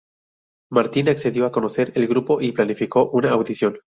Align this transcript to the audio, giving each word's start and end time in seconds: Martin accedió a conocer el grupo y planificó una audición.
Martin 0.71 1.09
accedió 1.09 1.45
a 1.45 1.51
conocer 1.51 1.91
el 1.93 2.07
grupo 2.07 2.41
y 2.41 2.53
planificó 2.53 3.11
una 3.11 3.29
audición. 3.29 3.77